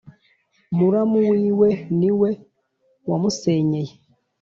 [0.77, 1.69] Muramu wiwe
[1.99, 2.29] niwe
[3.09, 3.93] wamusenyeye